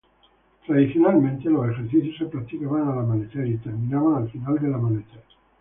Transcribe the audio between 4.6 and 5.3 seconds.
amanecer.